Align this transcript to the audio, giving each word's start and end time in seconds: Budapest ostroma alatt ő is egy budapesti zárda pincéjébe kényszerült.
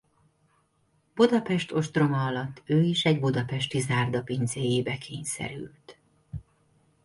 Budapest 1.15 1.71
ostroma 1.71 2.25
alatt 2.25 2.61
ő 2.65 2.81
is 2.83 3.05
egy 3.05 3.19
budapesti 3.19 3.79
zárda 3.79 4.21
pincéjébe 4.23 4.97
kényszerült. 4.97 5.97